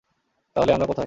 তাহলে, 0.55 0.71
আমরা 0.73 0.85
কোথায়? 0.85 0.99